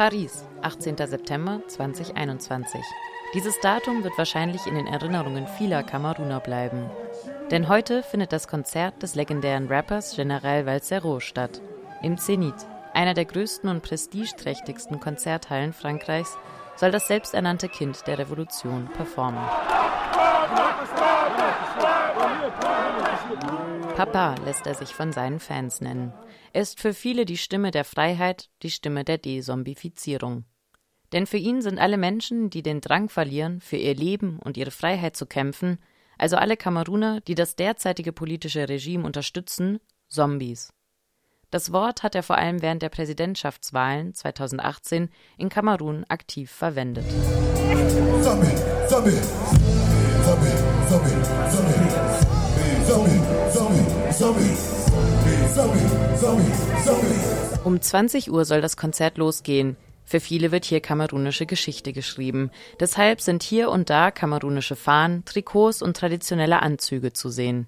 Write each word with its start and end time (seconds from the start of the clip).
Paris, 0.00 0.46
18. 0.62 0.96
September 0.96 1.60
2021. 1.68 2.80
Dieses 3.34 3.60
Datum 3.60 4.02
wird 4.02 4.16
wahrscheinlich 4.16 4.66
in 4.66 4.74
den 4.74 4.86
Erinnerungen 4.86 5.46
vieler 5.46 5.82
Kameruner 5.82 6.40
bleiben. 6.40 6.88
Denn 7.50 7.68
heute 7.68 8.02
findet 8.02 8.32
das 8.32 8.48
Konzert 8.48 9.02
des 9.02 9.14
legendären 9.14 9.68
Rappers 9.68 10.16
General 10.16 10.64
Valsero 10.64 11.20
statt. 11.20 11.60
Im 12.02 12.16
Zenit, 12.16 12.54
einer 12.94 13.12
der 13.12 13.26
größten 13.26 13.68
und 13.68 13.82
prestigeträchtigsten 13.82 15.00
Konzerthallen 15.00 15.74
Frankreichs, 15.74 16.38
soll 16.76 16.92
das 16.92 17.06
selbsternannte 17.06 17.68
Kind 17.68 18.06
der 18.06 18.18
Revolution 18.18 18.88
performen. 18.96 19.44
Papa 24.00 24.34
lässt 24.46 24.66
er 24.66 24.74
sich 24.74 24.94
von 24.94 25.12
seinen 25.12 25.40
Fans 25.40 25.82
nennen. 25.82 26.14
Er 26.54 26.62
ist 26.62 26.80
für 26.80 26.94
viele 26.94 27.26
die 27.26 27.36
Stimme 27.36 27.70
der 27.70 27.84
Freiheit, 27.84 28.48
die 28.62 28.70
Stimme 28.70 29.04
der 29.04 29.18
Dezombifizierung. 29.18 30.44
Denn 31.12 31.26
für 31.26 31.36
ihn 31.36 31.60
sind 31.60 31.78
alle 31.78 31.98
Menschen, 31.98 32.48
die 32.48 32.62
den 32.62 32.80
Drang 32.80 33.10
verlieren, 33.10 33.60
für 33.60 33.76
ihr 33.76 33.94
Leben 33.94 34.38
und 34.38 34.56
ihre 34.56 34.70
Freiheit 34.70 35.16
zu 35.16 35.26
kämpfen, 35.26 35.78
also 36.16 36.36
alle 36.36 36.56
Kameruner, 36.56 37.20
die 37.20 37.34
das 37.34 37.56
derzeitige 37.56 38.14
politische 38.14 38.70
Regime 38.70 39.04
unterstützen, 39.04 39.80
Zombies. 40.08 40.72
Das 41.50 41.70
Wort 41.70 42.02
hat 42.02 42.14
er 42.14 42.22
vor 42.22 42.38
allem 42.38 42.62
während 42.62 42.80
der 42.80 42.88
Präsidentschaftswahlen 42.88 44.14
2018 44.14 45.10
in 45.36 45.50
Kamerun 45.50 46.06
aktiv 46.08 46.50
verwendet. 46.50 47.04
Zombie, 48.22 48.48
Zombie, 48.88 49.20
Zombie, 50.24 50.70
Um 57.64 57.80
20 57.80 58.30
Uhr 58.30 58.44
soll 58.44 58.60
das 58.60 58.76
Konzert 58.76 59.16
losgehen. 59.16 59.78
Für 60.04 60.20
viele 60.20 60.52
wird 60.52 60.66
hier 60.66 60.80
kamerunische 60.80 61.46
Geschichte 61.46 61.94
geschrieben. 61.94 62.50
Deshalb 62.78 63.22
sind 63.22 63.42
hier 63.42 63.70
und 63.70 63.88
da 63.88 64.10
kamerunische 64.10 64.76
Fahnen, 64.76 65.24
Trikots 65.24 65.80
und 65.80 65.96
traditionelle 65.96 66.60
Anzüge 66.60 67.14
zu 67.14 67.30
sehen. 67.30 67.66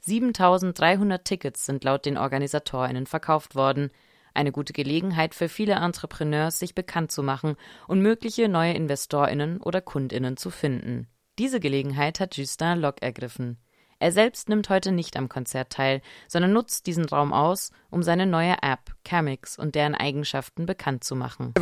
7300 0.00 1.24
Tickets 1.24 1.64
sind 1.64 1.84
laut 1.84 2.04
den 2.04 2.18
OrganisatorInnen 2.18 3.06
verkauft 3.06 3.54
worden. 3.54 3.90
Eine 4.34 4.52
gute 4.52 4.74
Gelegenheit 4.74 5.34
für 5.34 5.48
viele 5.48 5.76
Entrepreneurs, 5.76 6.58
sich 6.58 6.74
bekannt 6.74 7.12
zu 7.12 7.22
machen 7.22 7.56
und 7.88 8.02
mögliche 8.02 8.50
neue 8.50 8.74
InvestorInnen 8.74 9.58
oder 9.62 9.80
KundInnen 9.80 10.36
zu 10.36 10.50
finden. 10.50 11.08
Diese 11.38 11.60
Gelegenheit 11.60 12.20
hat 12.20 12.36
Justin 12.36 12.80
Locke 12.80 13.00
ergriffen. 13.00 13.56
Er 14.04 14.12
selbst 14.12 14.50
nimmt 14.50 14.68
heute 14.68 14.92
nicht 14.92 15.16
am 15.16 15.30
Konzert 15.30 15.70
teil, 15.72 16.02
sondern 16.28 16.52
nutzt 16.52 16.86
diesen 16.86 17.06
Raum 17.06 17.32
aus, 17.32 17.70
um 17.88 18.02
seine 18.02 18.26
neue 18.26 18.56
App 18.60 18.93
Camix 19.04 19.58
und 19.58 19.74
deren 19.74 19.94
Eigenschaften 19.94 20.66
bekannt 20.66 21.04
zu 21.04 21.14
machen. 21.14 21.52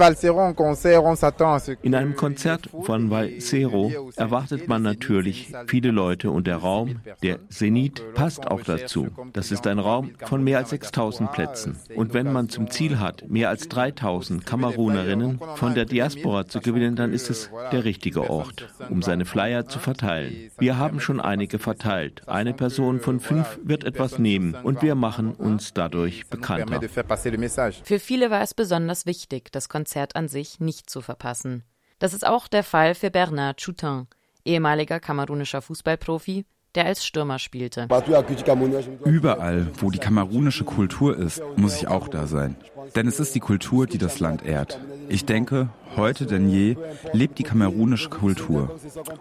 In 1.82 1.94
einem 1.94 2.16
Konzert 2.16 2.70
von 2.82 3.10
Valsero 3.10 4.10
erwartet 4.16 4.68
man 4.68 4.82
natürlich 4.82 5.52
viele 5.66 5.90
Leute 5.90 6.30
und 6.30 6.46
der 6.46 6.56
Raum, 6.56 7.00
der 7.22 7.48
Zenit, 7.48 8.02
passt 8.14 8.46
auch 8.46 8.62
dazu. 8.62 9.08
Das 9.32 9.50
ist 9.50 9.66
ein 9.66 9.78
Raum 9.78 10.12
von 10.24 10.42
mehr 10.42 10.58
als 10.58 10.70
6000 10.70 11.32
Plätzen. 11.32 11.76
Und 11.94 12.14
wenn 12.14 12.32
man 12.32 12.48
zum 12.48 12.70
Ziel 12.70 12.98
hat, 12.98 13.28
mehr 13.28 13.48
als 13.48 13.68
3000 13.68 14.46
Kamerunerinnen 14.46 15.40
von 15.56 15.74
der 15.74 15.84
Diaspora 15.84 16.46
zu 16.46 16.60
gewinnen, 16.60 16.96
dann 16.96 17.12
ist 17.12 17.30
es 17.30 17.50
der 17.72 17.84
richtige 17.84 18.30
Ort, 18.30 18.68
um 18.88 19.02
seine 19.02 19.24
Flyer 19.24 19.66
zu 19.66 19.78
verteilen. 19.78 20.50
Wir 20.58 20.78
haben 20.78 21.00
schon 21.00 21.20
einige 21.20 21.58
verteilt. 21.58 22.22
Eine 22.28 22.54
Person 22.54 23.00
von 23.00 23.20
fünf 23.20 23.58
wird 23.62 23.84
etwas 23.84 24.18
nehmen 24.18 24.54
und 24.54 24.82
wir 24.82 24.94
machen 24.94 25.32
uns 25.32 25.72
dadurch 25.74 26.26
bekannter. 26.28 26.80
Für 27.84 27.98
viele 27.98 28.30
war 28.30 28.42
es 28.42 28.54
besonders 28.54 29.06
wichtig, 29.06 29.50
das 29.52 29.68
Konzert 29.68 30.16
an 30.16 30.28
sich 30.28 30.60
nicht 30.60 30.90
zu 30.90 31.00
verpassen. 31.00 31.64
Das 31.98 32.14
ist 32.14 32.26
auch 32.26 32.48
der 32.48 32.64
Fall 32.64 32.94
für 32.94 33.10
Bernard 33.10 33.62
Choutin, 33.64 34.06
ehemaliger 34.44 35.00
kamerunischer 35.00 35.62
Fußballprofi, 35.62 36.44
der 36.74 36.86
als 36.86 37.04
Stürmer 37.04 37.38
spielte. 37.38 37.88
Überall, 39.04 39.66
wo 39.78 39.90
die 39.90 39.98
kamerunische 39.98 40.64
Kultur 40.64 41.16
ist, 41.16 41.42
muss 41.56 41.76
ich 41.76 41.88
auch 41.88 42.08
da 42.08 42.26
sein. 42.26 42.56
Denn 42.94 43.06
es 43.06 43.20
ist 43.20 43.34
die 43.34 43.40
Kultur, 43.40 43.86
die 43.86 43.98
das 43.98 44.20
Land 44.20 44.44
ehrt. 44.44 44.80
Ich 45.08 45.24
denke, 45.24 45.68
heute 45.96 46.26
denn 46.26 46.48
je 46.48 46.76
lebt 47.12 47.38
die 47.38 47.42
kamerunische 47.42 48.08
Kultur. 48.08 48.74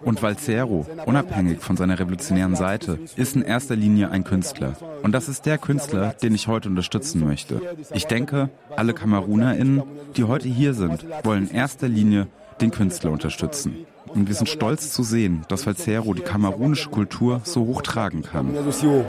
Und 0.03 0.21
Valsero, 0.21 0.85
unabhängig 1.05 1.59
von 1.59 1.77
seiner 1.77 1.99
revolutionären 1.99 2.55
Seite, 2.55 2.99
ist 3.15 3.35
in 3.35 3.41
erster 3.41 3.75
Linie 3.75 4.09
ein 4.09 4.23
Künstler. 4.23 4.75
Und 5.03 5.11
das 5.11 5.27
ist 5.29 5.45
der 5.45 5.57
Künstler, 5.57 6.13
den 6.13 6.33
ich 6.33 6.47
heute 6.47 6.69
unterstützen 6.69 7.25
möchte. 7.25 7.61
Ich 7.93 8.05
denke, 8.05 8.49
alle 8.75 8.93
KamerunerInnen, 8.93 9.83
die 10.15 10.23
heute 10.23 10.47
hier 10.47 10.73
sind, 10.73 11.05
wollen 11.23 11.49
in 11.49 11.55
erster 11.55 11.87
Linie 11.87 12.27
den 12.61 12.71
Künstler 12.71 13.11
unterstützen. 13.11 13.85
Und 14.13 14.27
wir 14.27 14.35
sind 14.35 14.49
stolz 14.49 14.91
zu 14.91 15.03
sehen, 15.03 15.45
dass 15.47 15.65
Valsero 15.65 16.13
die 16.13 16.21
kamerunische 16.21 16.89
Kultur 16.89 17.41
so 17.43 17.65
hoch 17.65 17.81
tragen 17.81 18.23
kann. 18.23 18.53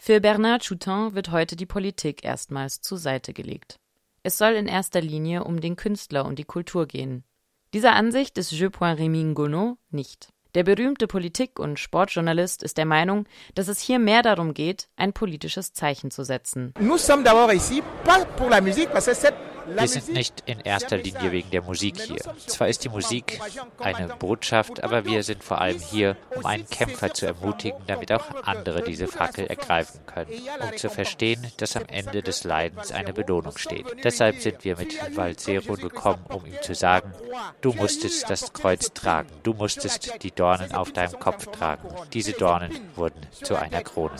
Für 0.01 0.21
Bernard 0.21 0.67
Choutin 0.67 1.13
wird 1.13 1.31
heute 1.31 1.55
die 1.55 1.65
Politik 1.65 2.23
erstmals 2.23 2.81
zur 2.81 2.97
Seite 2.97 3.33
gelegt. 3.33 3.79
Es 4.23 4.37
soll 4.37 4.53
in 4.53 4.67
erster 4.67 5.01
Linie 5.01 5.43
um 5.43 5.59
den 5.59 5.75
Künstler 5.75 6.25
und 6.25 6.39
die 6.39 6.45
Kultur 6.45 6.87
gehen. 6.87 7.23
Dieser 7.73 7.93
Ansicht 7.93 8.37
ist 8.37 8.51
Je 8.51 8.69
Point 8.69 8.99
Rémy 8.99 9.23
Ngono 9.23 9.77
nicht. 9.91 10.29
Der 10.55 10.63
berühmte 10.63 11.07
Politik- 11.07 11.59
und 11.59 11.79
Sportjournalist 11.79 12.61
ist 12.61 12.77
der 12.77 12.85
Meinung, 12.85 13.25
dass 13.55 13.67
es 13.67 13.79
hier 13.79 13.97
mehr 13.97 14.21
darum 14.21 14.53
geht, 14.53 14.87
ein 14.95 15.11
politisches 15.11 15.73
Zeichen 15.73 16.11
zu 16.11 16.23
setzen. 16.23 16.73
Nous 16.79 17.03
sommes 17.03 17.25
d'abord 17.25 17.51
ici 17.53 17.81
pas 18.05 18.23
pour 18.37 18.49
la 18.49 18.61
musique 18.61 18.89
parce 18.91 19.07
que 19.07 19.15
cette 19.15 19.33
wir 19.67 19.87
sind 19.87 20.09
nicht 20.09 20.43
in 20.45 20.59
erster 20.59 20.97
Linie 20.97 21.31
wegen 21.31 21.49
der 21.51 21.61
Musik 21.61 21.99
hier. 21.99 22.21
Zwar 22.47 22.67
ist 22.67 22.83
die 22.83 22.89
Musik 22.89 23.39
eine 23.79 24.07
Botschaft, 24.15 24.83
aber 24.83 25.05
wir 25.05 25.23
sind 25.23 25.43
vor 25.43 25.61
allem 25.61 25.79
hier, 25.79 26.15
um 26.35 26.45
einen 26.45 26.67
Kämpfer 26.67 27.13
zu 27.13 27.25
ermutigen, 27.25 27.81
damit 27.87 28.11
auch 28.11 28.43
andere 28.43 28.83
diese 28.83 29.07
Fackel 29.07 29.47
ergreifen 29.47 30.05
können, 30.05 30.31
um 30.61 30.77
zu 30.77 30.89
verstehen, 30.89 31.45
dass 31.57 31.75
am 31.75 31.85
Ende 31.87 32.21
des 32.21 32.43
Leidens 32.43 32.91
eine 32.91 33.13
Belohnung 33.13 33.57
steht. 33.57 33.85
Deshalb 34.03 34.39
sind 34.41 34.63
wir 34.63 34.77
mit 34.77 35.15
Valsero 35.15 35.73
gekommen, 35.73 36.25
um 36.29 36.45
ihm 36.45 36.61
zu 36.61 36.75
sagen, 36.75 37.13
du 37.61 37.73
musstest 37.73 38.29
das 38.29 38.53
Kreuz 38.53 38.93
tragen, 38.93 39.29
du 39.43 39.53
musstest 39.53 40.23
die 40.23 40.31
Dornen 40.31 40.73
auf 40.73 40.91
deinem 40.91 41.19
Kopf 41.19 41.47
tragen. 41.47 41.89
Diese 42.13 42.33
Dornen 42.33 42.71
wurden 42.95 43.21
zu 43.31 43.55
einer 43.55 43.81
Krone. 43.81 44.15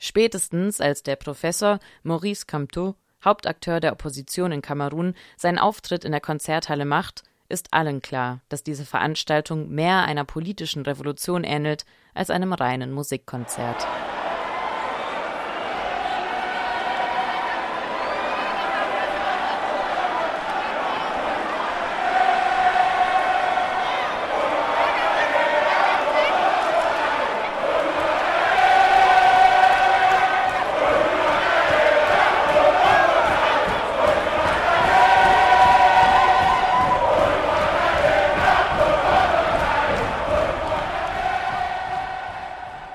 Spätestens 0.00 0.80
als 0.80 1.02
der 1.02 1.16
Professor 1.16 1.78
Maurice 2.02 2.46
Camteau 2.46 2.96
Hauptakteur 3.24 3.80
der 3.80 3.92
Opposition 3.92 4.52
in 4.52 4.62
Kamerun, 4.62 5.14
seinen 5.36 5.58
Auftritt 5.58 6.04
in 6.04 6.12
der 6.12 6.20
Konzerthalle 6.20 6.84
macht, 6.84 7.22
ist 7.48 7.72
allen 7.72 8.00
klar, 8.00 8.40
dass 8.48 8.62
diese 8.62 8.84
Veranstaltung 8.84 9.68
mehr 9.70 10.04
einer 10.04 10.24
politischen 10.24 10.82
Revolution 10.82 11.44
ähnelt 11.44 11.84
als 12.14 12.30
einem 12.30 12.52
reinen 12.52 12.92
Musikkonzert. 12.92 13.86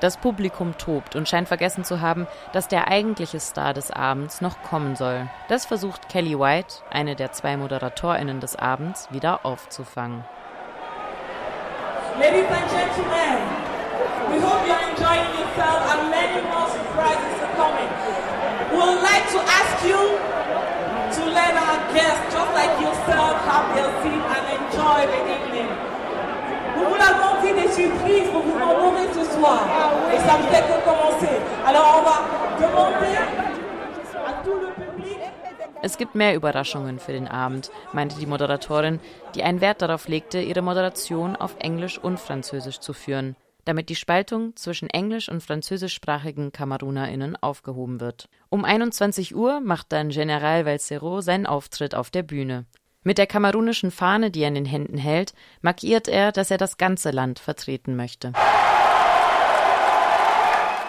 Das 0.06 0.18
Publikum 0.18 0.78
tobt 0.78 1.16
und 1.16 1.28
scheint 1.28 1.48
vergessen 1.48 1.82
zu 1.82 2.00
haben, 2.00 2.28
dass 2.52 2.68
der 2.68 2.86
eigentliche 2.86 3.40
Star 3.40 3.74
des 3.74 3.90
Abends 3.90 4.40
noch 4.40 4.62
kommen 4.62 4.94
soll. 4.94 5.26
Das 5.48 5.66
versucht 5.66 6.08
Kelly 6.08 6.38
White, 6.38 6.76
eine 6.92 7.16
der 7.16 7.32
zwei 7.32 7.56
ModeratorInnen 7.56 8.38
des 8.38 8.54
Abends, 8.54 9.08
wieder 9.10 9.44
aufzufangen. 9.44 10.24
Ladies 12.20 12.46
and 12.46 12.70
gentlemen, 12.70 13.34
we 14.30 14.38
hope 14.38 14.62
you're 14.68 14.78
enjoying 14.94 15.26
yourself 15.42 15.82
and 15.90 16.08
many 16.08 16.40
more 16.54 16.70
surprises 16.70 17.42
are 17.42 17.56
coming. 17.58 17.90
We 18.70 18.78
would 18.78 19.02
like 19.02 19.26
to 19.34 19.40
ask 19.42 19.82
you 19.82 19.98
to 21.18 21.30
let 21.34 21.58
our 21.58 21.82
guests, 21.92 22.32
just 22.32 22.52
like 22.54 22.70
yourself, 22.78 23.42
have 23.42 23.74
their 23.74 23.90
seat 24.04 24.22
and 24.22 24.44
enjoy 24.54 25.00
the 25.10 25.20
evening. 25.34 25.70
Nous 26.76 26.84
vous 26.90 26.94
l'avons 26.94 27.35
dit 27.46 27.60
des 27.62 27.72
surprises 27.72 28.28
pour 28.32 28.42
vous 28.42 28.56
honorer 28.56 29.08
ce 29.12 29.24
soir. 29.36 29.60
Et 30.12 30.18
ça 30.18 30.38
ne 30.38 30.46
fait 30.52 30.64
que 30.70 30.78
commencer. 30.84 31.36
Alors 31.66 31.98
on 31.98 32.02
va 32.02 32.18
demander 32.66 33.16
à 34.26 34.44
tout 34.44 34.58
le 34.60 34.68
public. 34.74 35.18
Es 35.82 35.98
gibt 35.98 36.14
mehr 36.14 36.34
Überraschungen 36.34 36.98
für 36.98 37.12
den 37.12 37.28
Abend, 37.28 37.70
meinte 37.92 38.18
die 38.18 38.26
Moderatorin, 38.26 38.98
die 39.34 39.42
einen 39.42 39.60
Wert 39.60 39.82
darauf 39.82 40.08
legte, 40.08 40.40
ihre 40.40 40.62
Moderation 40.62 41.36
auf 41.36 41.54
Englisch 41.60 41.98
und 41.98 42.18
Französisch 42.18 42.80
zu 42.80 42.92
führen, 42.92 43.36
damit 43.66 43.88
die 43.88 43.94
Spaltung 43.94 44.56
zwischen 44.56 44.90
englisch- 44.90 45.28
und 45.28 45.42
französischsprachigen 45.42 46.50
KamerunerInnen 46.50 47.36
aufgehoben 47.40 48.00
wird. 48.00 48.28
Um 48.48 48.64
21 48.64 49.36
Uhr 49.36 49.60
macht 49.60 49.92
dann 49.92 50.08
General 50.08 50.64
Valsero 50.64 51.20
seinen 51.20 51.46
Auftritt 51.46 51.94
auf 51.94 52.10
der 52.10 52.22
Bühne. 52.22 52.64
Mit 53.06 53.18
der 53.18 53.28
kamerunischen 53.28 53.92
Fahne, 53.92 54.32
die 54.32 54.40
er 54.40 54.48
in 54.48 54.56
den 54.56 54.64
Händen 54.64 54.98
hält, 54.98 55.32
markiert 55.60 56.08
er, 56.08 56.32
dass 56.32 56.50
er 56.50 56.58
das 56.58 56.76
ganze 56.76 57.12
Land 57.12 57.38
vertreten 57.38 57.94
möchte. 57.94 58.32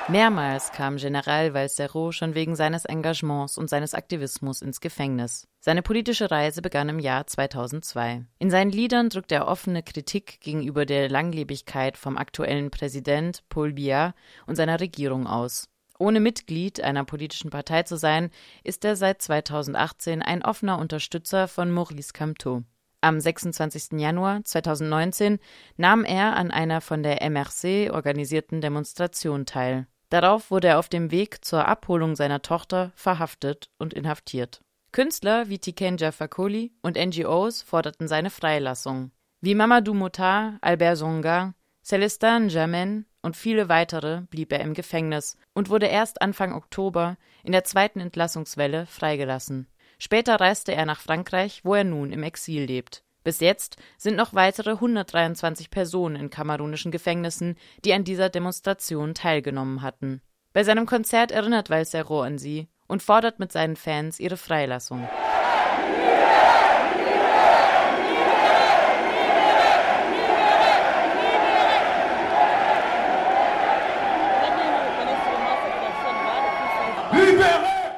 Mehrmals 0.08 0.72
kam 0.72 0.98
General 0.98 1.54
Valsero 1.54 2.12
schon 2.12 2.34
wegen 2.34 2.56
seines 2.56 2.86
Engagements 2.86 3.60
und 3.60 3.70
seines 3.70 3.94
Aktivismus 3.94 4.64
ins 4.64 4.82
Gefängnis. 4.82 5.48
Seine 5.60 5.84
politische 5.84 6.32
Reise 6.32 6.64
begann 6.64 6.90
im 6.90 6.98
Jahr 6.98 7.28
2002. 7.28 8.26
In 8.40 8.50
seinen 8.50 8.72
Liedern 8.72 9.10
drückt 9.10 9.32
er 9.32 9.48
offene 9.48 9.84
Kritik 9.84 10.40
gegenüber 10.42 10.88
der 10.88 11.10
Langlebigkeit 11.10 12.00
vom 12.00 12.18
aktuellen 12.18 12.72
Präsident 12.72 13.44
Paul 13.48 13.74
Biya 13.74 14.16
und 14.48 14.56
seiner 14.56 14.80
Regierung 14.80 15.28
aus. 15.28 15.70
Ohne 16.00 16.20
Mitglied 16.20 16.82
einer 16.82 17.04
politischen 17.04 17.50
Partei 17.50 17.84
zu 17.84 17.98
sein, 17.98 18.30
ist 18.64 18.86
er 18.86 18.96
seit 18.96 19.22
2018 19.22 20.22
ein 20.22 20.44
offener 20.44 20.78
Unterstützer 20.80 21.48
von 21.48 21.72
Maurice 21.72 22.14
Kamto. 22.14 22.64
Am 23.02 23.20
26. 23.20 24.00
Januar 24.00 24.44
2019 24.44 25.40
nahm 25.78 26.04
er 26.04 26.36
an 26.36 26.52
einer 26.52 26.82
von 26.82 27.04
der 27.04 27.28
MRC 27.30 27.92
organisierten 27.92 28.62
Demonstration 28.62 29.46
teil. 29.46 29.88
Darauf 30.10 30.52
wurde 30.52 30.70
er 30.70 30.80
auf 30.80 30.90
dem 30.90 31.12
Weg 31.12 31.44
zur 31.44 31.68
Abholung 31.68 32.16
seiner 32.16 32.42
Tochter 32.42 32.92
verhaftet 32.96 33.70
und 33.78 33.94
inhaftiert. 33.94 34.62
Künstler 34.92 35.50
wie 35.50 35.60
Tikenja 35.60 36.12
Fakoli 36.12 36.72
und 36.82 36.98
NGOs 36.98 37.62
forderten 37.62 38.08
seine 38.08 38.30
Freilassung. 38.30 39.12
Wie 39.42 39.54
Mamadou 39.54 39.94
Motar, 39.94 40.58
Albert 40.62 40.98
Zonga, 40.98 41.54
Celestin 41.84 42.50
Jamen 42.50 43.06
und 43.22 43.36
viele 43.36 43.70
weitere 43.70 44.22
blieb 44.30 44.52
er 44.52 44.62
im 44.62 44.74
Gefängnis 44.74 45.38
und 45.54 45.70
wurde 45.70 45.88
erst 45.88 46.22
Anfang 46.22 46.54
Oktober 46.54 47.18
in 47.44 47.52
der 47.52 47.64
zweiten 47.64 48.00
Entlassungswelle 48.00 48.86
freigelassen. 48.86 49.68
Später 50.00 50.40
reiste 50.40 50.74
er 50.74 50.86
nach 50.86 51.00
Frankreich, 51.00 51.62
wo 51.64 51.74
er 51.74 51.84
nun 51.84 52.12
im 52.12 52.24
Exil 52.24 52.64
lebt. 52.64 53.04
Bis 53.24 53.40
jetzt 53.40 53.78
sind 53.98 54.16
noch 54.16 54.34
weitere 54.34 54.72
123 54.72 55.70
Personen 55.70 56.16
in 56.16 56.30
kamerunischen 56.30 56.92
Gefängnissen, 56.92 57.58
die 57.84 57.94
an 57.94 58.04
dieser 58.04 58.30
Demonstration 58.30 59.14
teilgenommen 59.16 59.82
hatten. 59.82 60.22
Bei 60.54 60.64
seinem 60.64 60.86
Konzert 60.86 61.32
erinnert 61.32 61.70
Valsero 61.70 62.22
an 62.22 62.38
sie 62.38 62.70
und 62.88 63.04
fordert 63.04 63.40
mit 63.40 63.52
seinen 63.52 63.76
Fans 63.76 64.20
ihre 64.20 64.38
Freilassung. 64.38 65.08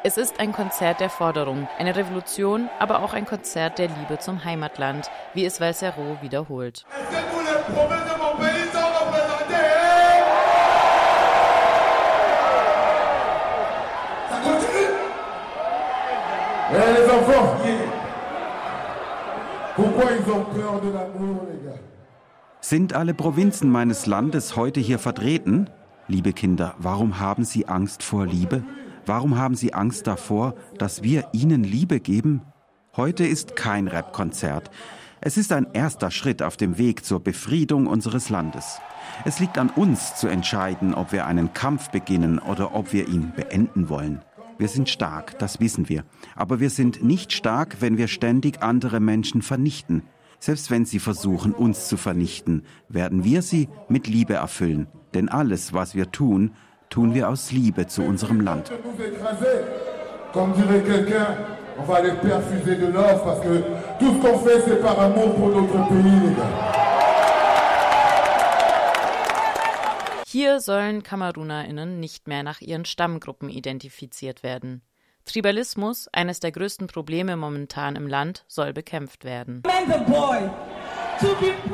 Es 0.04 0.18
ist 0.18 0.40
ein 0.40 0.54
Konzert 0.54 1.02
der 1.02 1.10
Forderung, 1.10 1.68
eine 1.78 1.96
Revolution, 1.96 2.70
aber 2.80 3.04
auch 3.04 3.14
ein 3.14 3.26
Konzert 3.26 3.78
der 3.78 3.88
Liebe 3.90 4.18
zum 4.20 4.44
Heimatland, 4.44 5.10
wie 5.34 5.46
es 5.46 5.60
Valsero 5.60 6.18
wiederholt. 6.22 6.86
Sind 22.62 22.94
alle 22.94 23.14
Provinzen 23.14 23.70
meines 23.70 24.06
Landes 24.06 24.56
heute 24.56 24.80
hier 24.80 25.00
vertreten? 25.00 25.70
Liebe 26.08 26.34
Kinder, 26.34 26.76
warum 26.78 27.20
haben 27.20 27.44
Sie 27.44 27.68
Angst 27.68 28.02
vor 28.02 28.26
Liebe? 28.26 28.64
Warum 29.10 29.40
haben 29.40 29.56
Sie 29.56 29.74
Angst 29.74 30.06
davor, 30.06 30.54
dass 30.78 31.02
wir 31.02 31.30
Ihnen 31.32 31.64
Liebe 31.64 32.00
geben? 32.00 32.44
Heute 32.96 33.26
ist 33.26 33.56
kein 33.56 33.88
Rap-Konzert. 33.88 34.70
Es 35.20 35.36
ist 35.36 35.52
ein 35.52 35.66
erster 35.74 36.12
Schritt 36.12 36.44
auf 36.44 36.58
dem 36.58 36.78
Weg 36.78 37.04
zur 37.04 37.20
Befriedung 37.20 37.88
unseres 37.88 38.30
Landes. 38.30 38.80
Es 39.26 39.40
liegt 39.40 39.58
an 39.58 39.72
uns 39.72 40.14
zu 40.14 40.28
entscheiden, 40.28 40.94
ob 40.94 41.12
wir 41.12 41.26
einen 41.26 41.56
Kampf 41.56 41.90
beginnen 41.90 42.38
oder 42.38 42.76
ob 42.76 42.94
wir 42.94 43.08
ihn 43.08 43.34
beenden 43.36 43.90
wollen. 43.90 44.22
Wir 44.60 44.68
sind 44.68 44.90
stark, 44.90 45.40
das 45.40 45.60
wissen 45.60 45.90
wir. 45.90 46.04
Aber 46.36 46.60
wir 46.60 46.70
sind 46.70 47.04
nicht 47.04 47.34
stark, 47.34 47.78
wenn 47.80 47.98
wir 47.98 48.10
ständig 48.10 48.62
andere 48.62 49.00
Menschen 49.00 49.42
vernichten. 49.42 50.04
Selbst 50.38 50.70
wenn 50.70 50.86
sie 50.86 51.00
versuchen, 51.00 51.54
uns 51.54 51.88
zu 51.88 51.98
vernichten, 51.98 52.62
werden 52.90 53.24
wir 53.24 53.42
sie 53.42 53.70
mit 53.88 54.06
Liebe 54.06 54.36
erfüllen. 54.36 54.86
Denn 55.16 55.30
alles, 55.30 55.74
was 55.74 55.96
wir 55.96 56.12
tun, 56.12 56.52
tun 56.90 57.14
wir 57.14 57.30
aus 57.30 57.52
Liebe 57.52 57.88
zu 57.88 58.02
unserem 58.04 58.42
Land. 58.42 58.72
Hier 70.26 70.60
sollen 70.60 71.02
KamerunerInnen 71.02 72.00
nicht 72.00 72.28
mehr 72.28 72.44
nach 72.44 72.62
ihren 72.62 72.86
Stammgruppen 72.86 73.50
identifiziert 73.50 74.44
werden. 74.44 74.84
Tribalismus, 75.26 76.08
eines 76.12 76.40
der 76.40 76.52
größten 76.52 76.88
Probleme 76.88 77.36
momentan 77.36 77.96
im 77.96 78.08
Land, 78.08 78.46
soll 78.48 78.74
bekämpft 78.74 79.26
werden. 79.26 79.64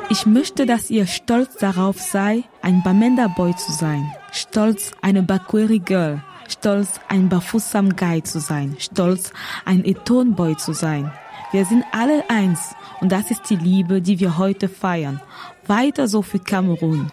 Ich 0.08 0.26
möchte, 0.26 0.66
dass 0.66 0.90
ihr 0.90 1.06
stolz 1.06 1.56
darauf 1.56 2.00
seid, 2.00 2.44
ein 2.62 2.82
Bamenda 2.82 3.28
Boy 3.28 3.54
zu 3.56 3.72
sein, 3.72 4.12
stolz 4.32 4.92
eine 5.02 5.22
Bakweri 5.22 5.78
Girl, 5.78 6.22
stolz 6.48 7.00
ein 7.08 7.28
Bafusam 7.28 7.96
Guy 7.96 8.22
zu 8.22 8.40
sein, 8.40 8.76
stolz 8.78 9.32
ein 9.64 9.84
Eton 9.84 10.34
Boy 10.34 10.56
zu 10.56 10.72
sein. 10.72 11.12
Wir 11.52 11.64
sind 11.64 11.84
alle 11.92 12.28
eins 12.28 12.74
und 13.00 13.12
das 13.12 13.30
ist 13.30 13.48
die 13.50 13.56
Liebe, 13.56 14.02
die 14.02 14.18
wir 14.18 14.38
heute 14.38 14.68
feiern. 14.68 15.20
Weiter 15.66 16.08
so 16.08 16.22
für 16.22 16.38
Kamerun. 16.38 17.10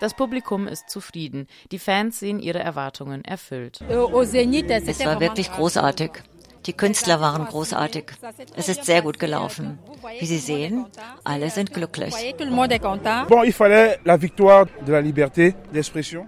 Das 0.00 0.14
Publikum 0.14 0.66
ist 0.66 0.90
zufrieden. 0.90 1.46
Die 1.70 1.78
Fans 1.78 2.18
sehen 2.18 2.40
ihre 2.40 2.58
Erwartungen 2.58 3.24
erfüllt. 3.24 3.80
Es 3.88 5.04
war 5.04 5.20
wirklich 5.20 5.52
großartig. 5.52 6.10
Die 6.66 6.72
Künstler 6.72 7.20
waren 7.20 7.46
großartig. 7.46 8.12
Es 8.56 8.68
ist 8.68 8.84
sehr 8.84 9.02
gut 9.02 9.18
gelaufen. 9.18 9.78
Wie 10.18 10.26
Sie 10.26 10.38
sehen, 10.38 10.86
alle 11.24 11.50
sind 11.50 11.72
glücklich. 11.72 12.14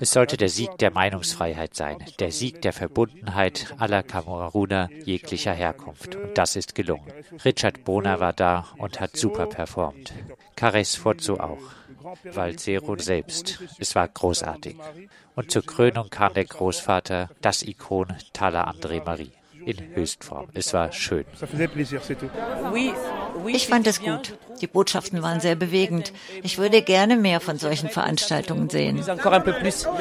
Es 0.00 0.11
sollte 0.11 0.37
der 0.37 0.49
Sieg 0.49 0.78
der 0.78 0.90
Meinungsfreiheit 0.90 1.75
sein, 1.75 1.99
der 2.18 2.32
Sieg 2.32 2.62
der 2.62 2.73
Verbundenheit 2.73 3.75
aller 3.78 4.02
Kameruner 4.02 4.88
jeglicher 5.04 5.52
Herkunft. 5.52 6.16
Und 6.16 6.37
das 6.37 6.56
ist 6.56 6.75
gelungen. 6.75 7.12
Richard 7.44 7.85
Bona 7.85 8.18
war 8.20 8.32
da 8.32 8.66
und 8.78 9.00
hat 9.00 9.16
super 9.16 9.47
performt. 9.47 10.12
Cares 10.56 10.97
Forzo 10.97 11.38
auch. 11.38 11.62
Valsero 12.25 12.97
selbst. 12.99 13.61
Es 13.78 13.94
war 13.94 14.09
großartig. 14.09 14.76
Und 15.37 15.50
zur 15.50 15.64
Krönung 15.64 16.11
kam 16.11 16.35
der 16.35 16.44
Großvater, 16.44 17.30
das 17.40 17.62
Ikon 17.62 18.14
Tala 18.32 18.70
André 18.70 19.04
Marie 19.04 19.32
in 19.66 19.94
Höchstform. 19.94 20.49
Es 20.54 20.73
war 20.73 20.92
schön. 20.92 21.25
Ich 23.47 23.66
fand 23.66 23.87
es 23.87 24.00
gut. 24.00 24.38
Die 24.61 24.66
Botschaften 24.66 25.23
waren 25.23 25.40
sehr 25.40 25.56
bewegend. 25.56 26.12
Ich 26.42 26.59
würde 26.59 26.83
gerne 26.83 27.16
mehr 27.16 27.40
von 27.40 27.59
solchen 27.59 27.88
Veranstaltungen 27.88 28.71
sehen. 28.71 29.02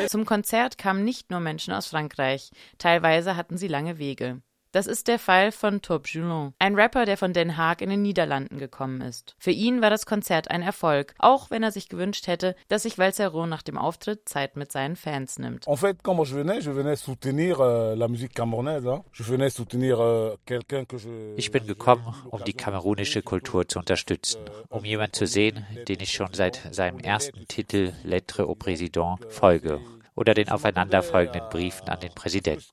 Zum 0.07 0.25
Konzert 0.25 0.77
kamen 0.77 1.03
nicht 1.03 1.31
nur 1.31 1.39
Menschen 1.39 1.73
aus 1.73 1.87
Frankreich. 1.87 2.51
Teilweise 2.77 3.35
hatten 3.35 3.57
sie 3.57 3.67
lange 3.67 3.97
Wege. 3.97 4.41
Das 4.73 4.87
ist 4.87 5.07
der 5.07 5.19
Fall 5.19 5.51
von 5.51 5.83
Top 5.83 6.07
Joulon, 6.07 6.55
ein 6.57 6.73
Rapper, 6.73 7.05
der 7.05 7.15
von 7.15 7.31
Den 7.31 7.57
Haag 7.57 7.83
in 7.83 7.91
den 7.91 8.01
Niederlanden 8.01 8.57
gekommen 8.57 9.01
ist. 9.01 9.35
Für 9.37 9.51
ihn 9.51 9.83
war 9.83 9.91
das 9.91 10.07
Konzert 10.07 10.49
ein 10.49 10.63
Erfolg, 10.63 11.13
auch 11.19 11.51
wenn 11.51 11.61
er 11.61 11.71
sich 11.71 11.89
gewünscht 11.89 12.25
hätte, 12.25 12.55
dass 12.69 12.81
sich 12.81 12.97
Valsero 12.97 13.45
nach 13.45 13.61
dem 13.61 13.77
Auftritt 13.77 14.27
Zeit 14.27 14.55
mit 14.55 14.71
seinen 14.71 14.95
Fans 14.95 15.37
nimmt. 15.37 15.67
En 15.67 15.77
fait, 15.77 16.01
quand 16.01 16.17
je 16.25 16.35
venais, 16.35 16.65
je 16.65 16.71
venais 16.71 16.95
soutenir 16.95 17.59
euh, 17.59 17.95
la 17.95 18.07
musique 18.07 18.33
camerounaise. 18.33 19.03
Je 19.11 19.23
venais 19.23 19.51
soutenir 19.51 19.99
euh, 19.99 20.37
quelqu'un 20.47 20.85
que 20.85 20.97
je 20.97 21.35
Ich 21.37 21.51
bin 21.51 21.67
gekommen, 21.67 22.03
um 22.31 22.43
die 22.43 22.53
kamerunische 22.53 23.21
Kultur 23.21 23.67
zu 23.67 23.77
unterstützen, 23.77 24.39
um 24.69 24.83
jemanden 24.83 25.13
zu 25.13 25.27
sehen, 25.27 25.67
den 25.87 25.99
ich 25.99 26.13
schon 26.13 26.33
seit 26.33 26.59
seinem 26.71 26.97
ersten 26.97 27.47
Titel 27.47 27.93
Lettre 28.03 28.47
au 28.47 28.55
Président 28.55 29.19
folge 29.29 29.79
oder 30.15 30.33
den 30.33 30.49
aufeinanderfolgenden 30.49 31.49
Briefen 31.49 31.89
an 31.89 31.99
den 31.99 32.13
Präsidenten. 32.13 32.65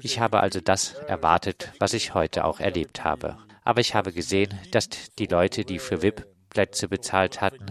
Ich 0.00 0.20
habe 0.20 0.40
also 0.40 0.60
das 0.60 0.94
erwartet, 0.94 1.72
was 1.78 1.92
ich 1.94 2.14
heute 2.14 2.44
auch 2.44 2.60
erlebt 2.60 3.04
habe. 3.04 3.38
Aber 3.64 3.80
ich 3.80 3.94
habe 3.94 4.12
gesehen, 4.12 4.58
dass 4.72 4.88
die 5.18 5.26
Leute, 5.26 5.64
die 5.64 5.78
für 5.78 6.02
VIP-Plätze 6.02 6.88
bezahlt 6.88 7.40
hatten, 7.40 7.66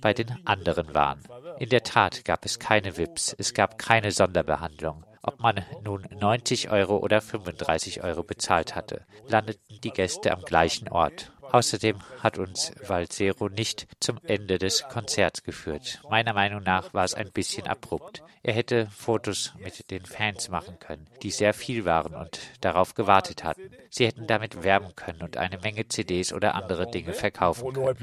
bei 0.00 0.14
den 0.14 0.46
anderen 0.46 0.94
waren. 0.94 1.20
In 1.58 1.68
der 1.68 1.82
Tat 1.82 2.24
gab 2.24 2.44
es 2.44 2.58
keine 2.58 2.96
VIPs, 2.96 3.34
es 3.38 3.54
gab 3.54 3.78
keine 3.78 4.12
Sonderbehandlung. 4.12 5.04
Ob 5.22 5.38
man 5.40 5.64
nun 5.84 6.06
90 6.10 6.70
Euro 6.70 6.96
oder 6.96 7.20
35 7.20 8.02
Euro 8.02 8.24
bezahlt 8.24 8.74
hatte, 8.74 9.06
landeten 9.28 9.80
die 9.82 9.90
Gäste 9.90 10.32
am 10.32 10.42
gleichen 10.42 10.88
Ort 10.88 11.31
Außerdem 11.52 11.98
hat 12.20 12.38
uns 12.38 12.72
Valsero 12.86 13.50
nicht 13.50 13.86
zum 14.00 14.18
Ende 14.24 14.58
des 14.58 14.84
Konzerts 14.88 15.42
geführt. 15.42 16.00
Meiner 16.08 16.32
Meinung 16.32 16.62
nach 16.62 16.94
war 16.94 17.04
es 17.04 17.12
ein 17.12 17.30
bisschen 17.30 17.66
abrupt. 17.66 18.22
Er 18.42 18.54
hätte 18.54 18.86
Fotos 18.86 19.52
mit 19.62 19.90
den 19.90 20.06
Fans 20.06 20.48
machen 20.48 20.78
können, 20.78 21.06
die 21.22 21.30
sehr 21.30 21.52
viel 21.52 21.84
waren 21.84 22.14
und 22.14 22.40
darauf 22.62 22.94
gewartet 22.94 23.44
hatten. 23.44 23.70
Sie 23.90 24.06
hätten 24.06 24.26
damit 24.26 24.64
werben 24.64 24.96
können 24.96 25.20
und 25.20 25.36
eine 25.36 25.58
Menge 25.58 25.86
CDs 25.86 26.32
oder 26.32 26.54
andere 26.54 26.90
Dinge 26.90 27.12
verkaufen 27.12 27.70
können. 27.70 27.96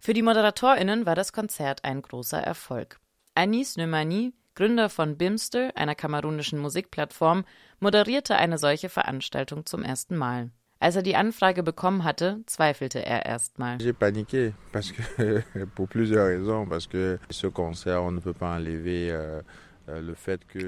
Für 0.00 0.12
die 0.12 0.22
ModeratorInnen 0.22 1.06
war 1.06 1.14
das 1.14 1.32
Konzert 1.32 1.82
ein 1.82 2.02
großer 2.02 2.40
Erfolg. 2.40 3.00
Anis 3.34 3.78
Neumani, 3.78 4.34
Gründer 4.54 4.88
von 4.88 5.16
Bimster, 5.16 5.72
einer 5.74 5.94
kamerunischen 5.94 6.60
Musikplattform, 6.60 7.44
moderierte 7.80 8.36
eine 8.36 8.56
solche 8.58 8.88
Veranstaltung 8.88 9.66
zum 9.66 9.82
ersten 9.82 10.16
Mal. 10.16 10.50
Als 10.78 10.96
er 10.96 11.02
die 11.02 11.16
Anfrage 11.16 11.62
bekommen 11.62 12.04
hatte, 12.04 12.40
zweifelte 12.46 13.04
er 13.04 13.26
erstmal. 13.26 13.78
J'ai 13.78 13.92
paniqué 13.92 14.52
parce 14.72 14.92
que 14.92 15.42
pour 15.74 15.88
plusieurs 15.88 16.26
raisons 16.26 16.68
parce 16.68 16.86
que 16.86 17.18
ce 17.30 17.48
concert 17.48 18.02
on 18.02 18.12
ne 18.12 18.20
peut 18.20 18.34
pas 18.34 18.56
enlever 18.56 19.10
euh, 19.10 19.42
euh, 19.88 20.14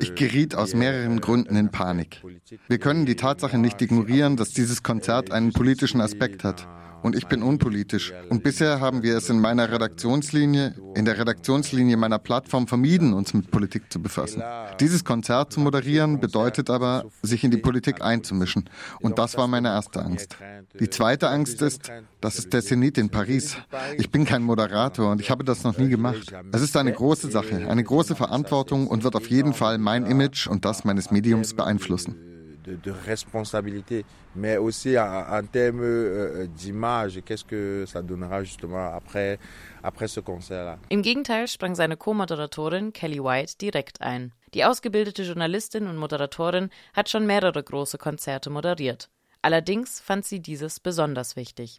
ich 0.00 0.14
geriet 0.14 0.55
aus 0.55 0.75
mehreren 0.75 1.21
Gründen 1.21 1.57
in 1.57 1.71
Panik. 1.71 2.23
Wir 2.69 2.78
können 2.78 3.07
die 3.07 3.16
Tatsache 3.16 3.59
nicht 3.59 3.81
ignorieren, 3.83 4.37
dass 4.37 4.50
dieses 4.50 4.83
Konzert 4.83 5.31
einen 5.31 5.52
politischen 5.52 6.00
Aspekt 6.00 6.45
hat 6.45 6.66
und 7.06 7.14
ich 7.14 7.28
bin 7.28 7.42
unpolitisch. 7.42 8.12
Und 8.30 8.42
bisher 8.42 8.80
haben 8.80 9.04
wir 9.04 9.16
es 9.16 9.30
in 9.30 9.38
meiner 9.40 9.70
Redaktionslinie, 9.70 10.75
in 10.96 11.04
der 11.04 11.16
Redaktionslinie 11.16 11.96
meiner 11.96 12.18
Plattform 12.18 12.66
vermieden, 12.66 13.14
uns 13.14 13.32
mit 13.32 13.52
Politik 13.52 13.92
zu 13.92 14.02
befassen. 14.02 14.42
Dieses 14.80 15.04
Konzert 15.04 15.52
zu 15.52 15.60
moderieren 15.60 16.18
bedeutet 16.18 16.68
aber, 16.68 17.04
sich 17.22 17.44
in 17.44 17.52
die 17.52 17.58
Politik 17.58 18.02
einzumischen. 18.02 18.68
Und 19.00 19.20
das 19.20 19.36
war 19.36 19.46
meine 19.46 19.68
erste 19.68 20.04
Angst. 20.04 20.36
Die 20.80 20.90
zweite 20.90 21.28
Angst 21.28 21.62
ist, 21.62 21.92
das 22.20 22.40
ist 22.40 22.52
der 22.52 22.62
Zenit 22.62 22.98
in 22.98 23.08
Paris. 23.08 23.56
Ich 23.98 24.10
bin 24.10 24.25
kein 24.25 24.42
Moderator 24.42 25.12
und 25.12 25.20
ich 25.20 25.30
habe 25.30 25.44
das 25.44 25.62
noch 25.62 25.78
nie 25.78 25.88
gemacht. 25.88 26.34
Es 26.50 26.60
ist 26.60 26.76
eine 26.76 26.92
große 26.92 27.30
Sache, 27.30 27.68
eine 27.68 27.84
große 27.84 28.16
Verantwortung 28.16 28.88
und 28.88 29.04
wird 29.04 29.14
auf 29.14 29.30
jeden 29.30 29.54
Fall 29.54 29.78
mein 29.78 30.06
Image 30.06 30.48
und 30.48 30.64
das 30.64 30.84
meines 30.84 31.12
Mediums 31.12 31.54
beeinflussen 31.54 32.36
de, 32.66 32.76
de 32.76 32.90
responsabilité, 32.90 34.04
mais 34.35 34.56
aussi 34.56 34.99
en, 34.99 35.42
termes 35.50 35.82
euh, 35.82 36.46
d'image, 36.46 37.20
qu'est-ce 37.25 37.44
que 37.44 37.85
ça 37.87 38.02
donnera 38.02 38.42
justement 38.42 38.94
après, 38.94 39.38
après 39.82 40.08
ce 40.08 40.20
concert-là? 40.20 40.78
Im 40.90 41.02
Gegenteil 41.02 41.49
sprang 41.49 41.75
seine 41.75 41.96
Co-Moderatorin 41.96 42.90
Kelly 42.92 43.20
White 43.20 43.61
direkt 43.61 44.00
ein. 44.00 44.32
Die 44.54 44.64
ausgebildete 44.64 45.23
Journalistin 45.23 45.87
und 45.87 45.96
Moderatorin 45.96 46.70
hat 46.94 47.08
schon 47.08 47.26
mehrere 47.26 47.62
große 47.62 47.99
Konzerte 47.99 48.50
moderiert. 48.50 49.08
Allerdings 49.46 50.00
fand 50.00 50.24
sie 50.24 50.40
dieses 50.40 50.80
besonders 50.80 51.36
wichtig. 51.36 51.78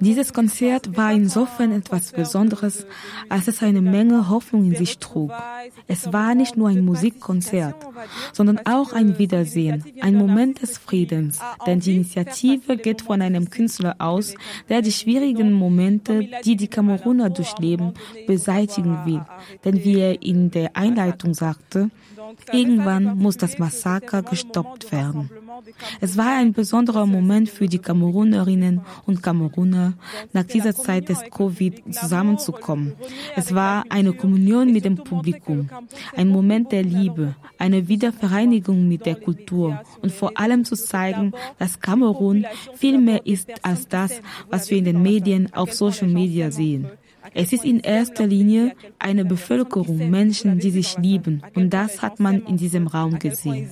Dieses 0.00 0.32
Konzert 0.34 0.96
war 0.98 1.12
insofern 1.12 1.72
etwas 1.72 2.12
Besonderes, 2.12 2.86
als 3.30 3.48
es 3.48 3.62
eine 3.62 3.80
Menge 3.80 4.28
Hoffnung 4.28 4.66
in 4.66 4.76
sich 4.76 4.98
trug. 4.98 5.32
Es 5.86 6.12
war 6.12 6.34
nicht 6.34 6.54
nur 6.54 6.68
ein 6.68 6.84
Musikkonzert, 6.84 7.76
sondern 8.34 8.60
auch 8.66 8.92
ein 8.92 9.18
Wiedersehen, 9.18 9.82
ein 10.02 10.16
Moment 10.16 10.60
des 10.60 10.76
Friedens, 10.76 11.40
denn 11.66 11.80
die 11.80 11.96
Initiative 11.96 12.76
geht 12.76 13.00
von 13.00 13.22
einem 13.22 13.48
Künstler 13.48 13.96
aus, 13.98 14.34
der 14.68 14.82
die 14.82 14.92
schwierigen 14.92 15.52
Momente, 15.52 16.28
die 16.44 16.56
die 16.56 16.68
Kameruner 16.68 17.30
durchleben, 17.30 17.94
beseitigen 18.26 19.06
will. 19.06 19.24
Denn 19.64 19.82
wie 19.82 19.98
er 19.98 20.22
in 20.22 20.50
der 20.50 20.76
Einleitung 20.76 21.32
sagte, 21.32 21.90
Irgendwann 22.52 23.18
muss 23.18 23.36
das 23.36 23.58
Massaker 23.58 24.22
gestoppt 24.22 24.92
werden. 24.92 25.30
Es 26.00 26.16
war 26.16 26.36
ein 26.36 26.52
besonderer 26.52 27.06
Moment 27.06 27.48
für 27.48 27.66
die 27.66 27.78
Kamerunerinnen 27.78 28.82
und 29.06 29.22
Kameruner, 29.22 29.94
nach 30.32 30.44
dieser 30.44 30.74
Zeit 30.74 31.08
des 31.08 31.20
Covid 31.30 31.82
zusammenzukommen. 31.94 32.94
Es 33.36 33.54
war 33.54 33.84
eine 33.88 34.12
Kommunion 34.12 34.72
mit 34.72 34.84
dem 34.84 34.96
Publikum, 34.96 35.68
ein 36.16 36.28
Moment 36.28 36.72
der 36.72 36.82
Liebe, 36.82 37.34
eine 37.58 37.88
Wiedervereinigung 37.88 38.88
mit 38.88 39.06
der 39.06 39.16
Kultur. 39.16 39.80
und 40.02 40.12
vor 40.12 40.38
allem 40.38 40.64
zu 40.64 40.76
zeigen, 40.76 41.32
dass 41.58 41.80
Kamerun 41.80 42.46
viel 42.74 42.98
mehr 42.98 43.26
ist 43.26 43.50
als 43.62 43.88
das, 43.88 44.20
was 44.50 44.70
wir 44.70 44.78
in 44.78 44.84
den 44.84 45.02
Medien 45.02 45.52
auf 45.54 45.72
Social 45.72 46.08
Media 46.08 46.50
sehen. 46.50 46.86
Es 47.34 47.52
ist 47.52 47.64
in 47.64 47.80
erster 47.80 48.26
Linie 48.26 48.74
eine 48.98 49.24
Bevölkerung, 49.24 50.10
Menschen, 50.10 50.58
die 50.58 50.70
sich 50.70 50.98
lieben. 50.98 51.42
Und 51.54 51.70
das 51.70 52.02
hat 52.02 52.20
man 52.20 52.44
in 52.46 52.56
diesem 52.56 52.86
Raum 52.86 53.18
gesehen. 53.18 53.70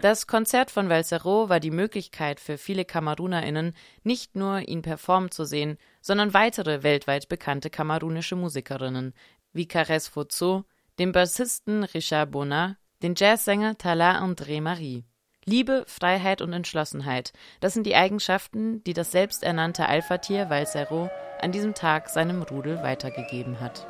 Das 0.00 0.26
Konzert 0.26 0.70
von 0.70 0.88
Valsero 0.88 1.48
war 1.48 1.60
die 1.60 1.70
Möglichkeit 1.70 2.40
für 2.40 2.58
viele 2.58 2.84
KamerunerInnen, 2.84 3.74
nicht 4.02 4.36
nur 4.36 4.68
ihn 4.68 4.82
performen 4.82 5.30
zu 5.30 5.44
sehen, 5.44 5.78
sondern 6.00 6.34
weitere 6.34 6.82
weltweit 6.82 7.28
bekannte 7.28 7.70
kamerunische 7.70 8.36
Musikerinnen, 8.36 9.14
wie 9.52 9.66
Caresse 9.66 10.10
Fozo, 10.10 10.64
den 10.98 11.12
Bassisten 11.12 11.84
Richard 11.84 12.30
Bonnat, 12.30 12.76
den 13.02 13.14
Jazzsänger 13.16 13.78
Tala 13.78 14.22
André 14.22 14.60
Marie. 14.60 15.04
Liebe, 15.48 15.84
Freiheit 15.86 16.42
und 16.42 16.52
Entschlossenheit, 16.52 17.32
das 17.60 17.72
sind 17.72 17.86
die 17.86 17.96
Eigenschaften, 17.96 18.84
die 18.84 18.92
das 18.92 19.12
selbsternannte 19.12 19.88
Alpha-Tier 19.88 20.50
Valsero 20.50 21.10
an 21.40 21.52
diesem 21.52 21.72
Tag 21.72 22.10
seinem 22.10 22.42
Rudel 22.42 22.82
weitergegeben 22.82 23.58
hat. 23.58 23.86